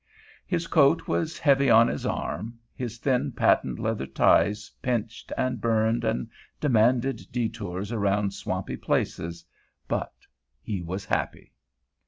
His 0.47 0.65
coat 0.65 1.07
was 1.07 1.37
heavy 1.37 1.69
on 1.69 1.87
his 1.87 2.07
arm, 2.07 2.57
his 2.73 2.97
thin 2.97 3.33
patent 3.33 3.77
leather 3.77 4.07
ties 4.07 4.71
pinched 4.81 5.31
and 5.37 5.61
burned 5.61 6.03
and 6.03 6.27
demanded 6.59 7.27
detours 7.31 7.91
around 7.91 8.33
swampy 8.33 8.77
places, 8.77 9.45
but 9.87 10.15
he 10.59 10.81
was 10.81 11.05
happy. 11.05 11.53